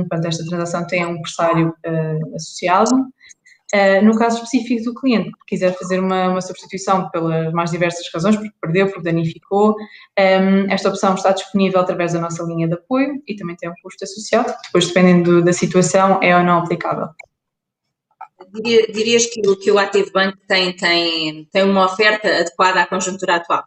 Portanto, 0.09 0.27
esta 0.27 0.45
transação 0.45 0.87
tem 0.87 1.07
um 1.07 1.21
pressário 1.23 1.75
uh, 1.87 2.37
associado. 2.37 2.95
Uh, 3.75 4.03
no 4.03 4.17
caso 4.17 4.37
específico 4.37 4.83
do 4.83 4.95
cliente, 4.95 5.31
que 5.31 5.47
quiser 5.49 5.77
fazer 5.77 6.01
uma, 6.01 6.31
uma, 6.31 6.41
substituição 6.41 7.11
pelas 7.11 7.53
mais 7.53 7.71
diversas 7.71 8.07
razões, 8.13 8.35
porque 8.35 8.51
perdeu, 8.59 8.87
porque 8.87 9.03
danificou, 9.03 9.77
um, 10.19 10.73
esta 10.73 10.89
opção 10.89 11.15
está 11.15 11.33
disponível 11.33 11.79
através 11.79 12.15
da 12.15 12.21
nossa 12.21 12.43
linha 12.45 12.67
de 12.67 12.73
apoio 12.73 13.23
e 13.29 13.37
também 13.37 13.57
tem 13.57 13.69
um 13.69 13.75
custo 13.83 14.05
associado, 14.05 14.55
depois, 14.65 14.87
dependendo 14.87 15.45
da 15.45 15.53
situação, 15.53 16.19
é 16.23 16.35
ou 16.35 16.43
não 16.43 16.61
aplicável. 16.61 17.09
Diria, 18.55 18.87
dirias 18.91 19.27
que, 19.27 19.43
que 19.43 19.71
o 19.71 19.79
Active 19.79 20.11
Bank 20.13 20.39
tem, 20.49 20.75
tem, 20.75 21.47
tem 21.53 21.63
uma 21.63 21.85
oferta 21.85 22.27
adequada 22.27 22.81
à 22.81 22.87
conjuntura 22.87 23.37
atual? 23.37 23.65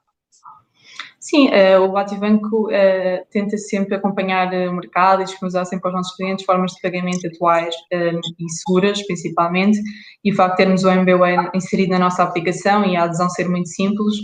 Sim, 1.22 1.50
uh, 1.50 1.84
o 1.84 1.92
Batibanco 1.92 2.66
uh, 2.66 2.72
eh, 2.72 3.24
tenta 3.30 3.56
sempre 3.56 3.94
acompanhar 3.94 4.52
uh, 4.52 4.72
o 4.72 4.74
mercado 4.74 5.22
e 5.22 5.26
disponibilizar 5.26 5.68
sempre 5.68 5.88
aos 5.88 5.96
nossos 5.96 6.16
clientes 6.16 6.44
formas 6.44 6.72
de 6.72 6.82
pagamento 6.82 7.28
atuais 7.28 7.76
e 7.92 8.50
seguras, 8.50 9.06
principalmente, 9.06 9.80
e 10.24 10.32
o 10.32 10.36
facto 10.36 10.54
de 10.54 10.58
termos 10.58 10.84
o 10.84 10.90
MBWay 10.90 11.52
inserido 11.54 11.92
na 11.92 12.00
nossa 12.00 12.24
aplicação 12.24 12.84
e 12.86 12.96
a 12.96 13.04
adesão 13.04 13.30
ser 13.30 13.48
muito 13.48 13.70
simples 13.70 14.16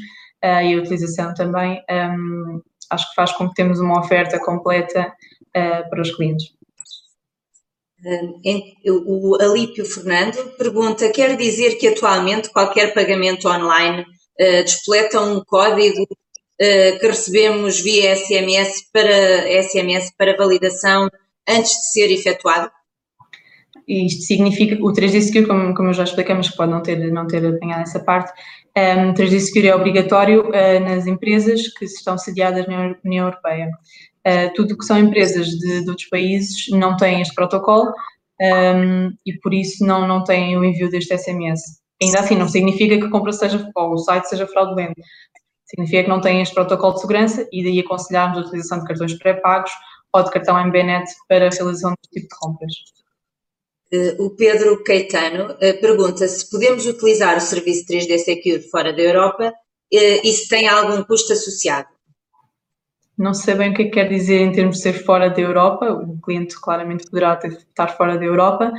e 0.44 0.74
a 0.74 0.77
utilização 0.77 1.36
também, 1.36 1.80
um, 1.89 2.62
acho 2.89 3.10
que 3.10 3.16
faz 3.16 3.32
com 3.34 3.48
que 3.48 3.54
temos 3.54 3.80
uma 3.80 4.00
oferta 4.00 4.39
completa 4.39 5.13
para 5.54 6.01
os 6.01 6.16
clientes. 6.16 6.48
O 8.86 9.36
Alípio 9.39 9.86
Fernando 9.86 10.56
pergunta: 10.58 11.12
quer 11.12 11.36
dizer 11.38 11.77
que 11.77 11.89
atualmente 11.89 12.51
qualquer 12.51 12.94
pagamento 12.94 13.48
online 13.48 14.06
despleta 14.66 15.22
um 15.22 15.44
código 15.44 16.08
uh, 16.62 17.00
que 17.00 17.08
recebemos 17.08 17.80
via 17.82 18.16
SMS 18.16 18.90
para, 18.92 19.64
SMS 19.64 20.12
para 20.18 20.38
validação 20.38 21.10
antes 21.48 21.72
de 21.72 21.92
ser 21.92 22.12
efetuado? 22.12 22.72
Isto 23.88 24.24
significa, 24.24 24.76
o 24.84 24.92
3D 24.92 25.22
Secure, 25.22 25.48
como, 25.48 25.74
como 25.74 25.94
já 25.94 26.04
que 26.04 26.58
pode 26.58 26.72
não 26.72 26.82
ter, 26.82 27.10
não 27.10 27.26
ter 27.26 27.46
apanhado 27.46 27.84
essa 27.84 28.02
parte, 28.02 28.34
um, 28.76 28.80
ehm, 28.82 29.14
3D 29.14 29.40
Secure 29.40 29.68
é 29.70 29.76
obrigatório 29.76 30.50
uh, 30.50 30.80
nas 30.82 31.08
empresas 31.08 31.70
que 31.70 31.86
estão 31.86 32.18
sediadas 32.18 32.68
na 32.68 32.96
União 33.06 33.28
Europeia. 33.28 33.70
Uh, 34.28 34.54
tudo 34.56 34.78
que 34.78 34.84
são 34.84 35.00
empresas 35.00 35.48
de, 35.48 35.84
de, 35.84 35.90
outros 35.90 36.10
países 36.10 36.66
não 36.72 36.98
têm 36.98 37.22
este 37.22 37.34
protocolo 37.34 37.94
um, 38.42 38.46
ehm, 38.46 39.10
e 39.26 39.34
por 39.40 39.54
isso 39.54 39.86
não, 39.86 40.06
não 40.06 40.22
têm 40.22 40.58
o 40.58 40.66
envio 40.66 40.90
deste 40.90 41.18
SMS. 41.18 41.62
Ainda 42.02 42.20
assim, 42.20 42.36
não 42.36 42.50
significa 42.50 42.98
que 42.98 43.06
a 43.06 43.10
compra 43.10 43.32
seja, 43.32 43.70
ou 43.74 43.94
o 43.94 43.98
site 43.98 44.28
seja 44.28 44.46
fraudulento. 44.46 45.02
Significa 45.68 46.04
que 46.04 46.10
não 46.10 46.22
têm 46.22 46.42
este 46.42 46.56
protocolo 46.56 46.94
de 46.94 47.02
segurança 47.02 47.48
e 47.52 47.64
daí 47.64 47.80
aconselharmos 47.80 48.38
a 48.38 48.42
utilização 48.42 48.80
de 48.80 48.86
cartões 48.86 49.14
pré-pagos 49.18 49.72
ou 50.14 50.24
de 50.24 50.32
cartão 50.32 50.58
MBNet 50.58 51.06
para 51.28 51.48
a 51.48 51.50
realização 51.50 51.92
deste 51.92 52.22
tipo 52.22 52.28
de 52.34 52.40
compras. 52.40 52.74
Uh, 53.94 54.26
o 54.26 54.30
Pedro 54.32 54.84
Caetano 54.84 55.54
uh, 55.54 55.82
pergunta 55.82 56.28
se 56.28 56.50
podemos 56.50 56.86
utilizar 56.86 57.38
o 57.38 57.42
serviço 57.42 57.86
3D 57.86 58.18
Secure 58.18 58.62
fora 58.70 58.94
da 58.94 59.02
Europa 59.02 59.50
uh, 59.50 60.20
e 60.24 60.34
se 60.34 60.50
tem 60.50 60.68
algum 60.68 61.04
custo 61.04 61.34
associado. 61.34 61.88
Não 63.18 63.34
sei 63.34 63.56
bem 63.56 63.72
o 63.72 63.74
que, 63.74 63.84
é 63.84 63.86
que 63.86 63.92
quer 63.92 64.08
dizer 64.08 64.42
em 64.42 64.52
termos 64.52 64.78
de 64.78 64.84
ser 64.84 64.94
fora 64.94 65.30
da 65.30 65.42
Europa. 65.42 65.92
O 65.92 66.20
cliente 66.22 66.60
claramente 66.60 67.10
poderá 67.10 67.36
ter, 67.36 67.52
estar 67.52 67.88
fora 67.98 68.18
da 68.18 68.24
Europa. 68.24 68.72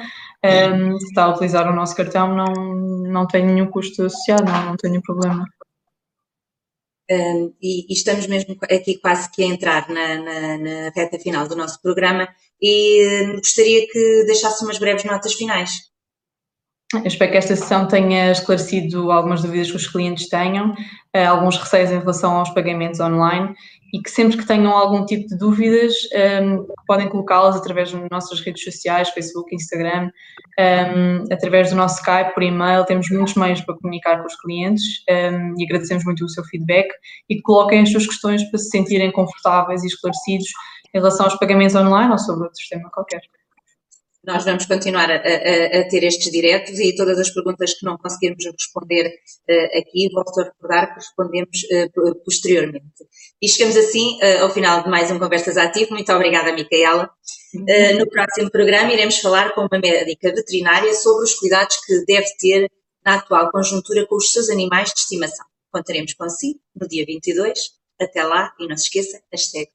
Um, 0.44 0.96
se 0.96 1.06
está 1.06 1.24
a 1.24 1.30
utilizar 1.30 1.68
o 1.68 1.74
nosso 1.74 1.96
cartão, 1.96 2.36
não, 2.36 2.54
não 3.02 3.26
tem 3.26 3.44
nenhum 3.44 3.66
custo 3.66 4.04
associado, 4.04 4.44
não, 4.44 4.66
não 4.66 4.76
tem 4.76 4.90
nenhum 4.90 5.02
problema. 5.02 5.44
Um, 7.10 7.54
e, 7.62 7.90
e, 7.90 7.94
estamos 7.94 8.26
mesmo 8.26 8.54
aqui 8.64 8.98
quase 8.98 9.30
que 9.30 9.42
a 9.42 9.46
entrar 9.46 9.88
na, 9.88 10.16
na, 10.16 10.58
na 10.58 10.92
reta 10.94 11.18
final 11.18 11.48
do 11.48 11.56
nosso 11.56 11.80
programa 11.80 12.28
e 12.60 13.30
uh, 13.30 13.36
gostaria 13.36 13.86
que 13.86 14.24
deixasse 14.26 14.62
umas 14.62 14.78
breves 14.78 15.04
notas 15.04 15.32
finais. 15.32 15.88
Eu 16.92 17.06
espero 17.06 17.30
que 17.30 17.38
esta 17.38 17.56
sessão 17.56 17.88
tenha 17.88 18.30
esclarecido 18.30 19.10
algumas 19.10 19.42
dúvidas 19.42 19.70
que 19.70 19.76
os 19.76 19.86
clientes 19.86 20.28
tenham, 20.28 20.72
uh, 20.72 21.28
alguns 21.28 21.56
receios 21.56 21.90
em 21.90 21.98
relação 21.98 22.36
aos 22.36 22.50
pagamentos 22.50 23.00
online 23.00 23.54
e 23.92 24.02
que 24.02 24.10
sempre 24.10 24.36
que 24.36 24.46
tenham 24.46 24.70
algum 24.72 25.04
tipo 25.06 25.26
de 25.28 25.38
dúvidas 25.38 25.94
um, 26.42 26.66
podem 26.86 27.08
colocá-las 27.08 27.56
através 27.56 27.92
das 27.92 28.02
nossas 28.10 28.40
redes 28.40 28.62
sociais, 28.62 29.08
Facebook, 29.10 29.54
Instagram, 29.54 30.10
um, 30.58 31.24
através 31.32 31.70
do 31.70 31.76
nosso 31.76 32.00
Skype, 32.00 32.34
por 32.34 32.42
e-mail, 32.42 32.84
temos 32.84 33.08
muitos 33.10 33.34
meios 33.34 33.60
para 33.62 33.76
comunicar 33.76 34.20
com 34.20 34.26
os 34.26 34.36
clientes 34.36 34.82
um, 35.08 35.54
e 35.58 35.64
agradecemos 35.64 36.04
muito 36.04 36.24
o 36.24 36.28
seu 36.28 36.44
feedback 36.44 36.88
e 37.28 37.36
que 37.36 37.42
coloquem 37.42 37.80
as 37.80 37.90
suas 37.90 38.06
questões 38.06 38.42
para 38.50 38.58
se 38.58 38.68
sentirem 38.68 39.10
confortáveis 39.10 39.82
e 39.82 39.86
esclarecidos 39.86 40.48
em 40.94 40.98
relação 40.98 41.26
aos 41.26 41.36
pagamentos 41.36 41.74
online 41.74 42.12
ou 42.12 42.18
sobre 42.18 42.44
outro 42.44 42.58
sistema 42.58 42.90
qualquer. 42.90 43.20
Nós 44.24 44.44
vamos 44.44 44.66
continuar 44.66 45.10
a, 45.10 45.14
a, 45.14 45.80
a, 45.80 45.88
ter 45.88 46.02
estes 46.02 46.30
diretos 46.30 46.78
e 46.80 46.94
todas 46.94 47.18
as 47.18 47.30
perguntas 47.30 47.74
que 47.74 47.86
não 47.86 47.96
conseguirmos 47.96 48.44
responder 48.44 49.08
uh, 49.08 49.78
aqui, 49.78 50.08
volto 50.12 50.40
a 50.40 50.44
recordar 50.44 50.88
que 50.88 50.94
respondemos 50.96 51.58
uh, 51.62 52.24
posteriormente. 52.24 53.06
E 53.40 53.48
chegamos 53.48 53.76
assim 53.76 54.18
uh, 54.20 54.42
ao 54.42 54.50
final 54.50 54.82
de 54.82 54.90
mais 54.90 55.10
um 55.10 55.18
Conversas 55.18 55.56
Ativo. 55.56 55.92
Muito 55.92 56.12
obrigada, 56.12 56.52
Micaela. 56.52 57.08
no 57.98 58.08
próximo 58.10 58.50
programa 58.50 58.92
iremos 58.92 59.18
falar 59.18 59.54
com 59.54 59.62
uma 59.62 59.80
médica 59.80 60.34
veterinária 60.34 60.92
sobre 60.94 61.24
os 61.24 61.34
cuidados 61.34 61.76
que 61.86 62.04
deve 62.04 62.26
ter 62.38 62.68
na 63.04 63.14
atual 63.14 63.50
conjuntura 63.50 64.06
com 64.06 64.16
os 64.16 64.32
seus 64.32 64.50
animais 64.50 64.92
de 64.92 64.98
estimação. 65.00 65.46
Contaremos 65.72 66.12
consigo 66.14 66.58
no 66.74 66.88
dia 66.88 67.04
22. 67.06 67.78
Até 68.00 68.22
lá 68.22 68.52
e 68.60 68.68
não 68.68 68.76
se 68.76 68.84
esqueça, 68.84 69.20
hashtag 69.32 69.68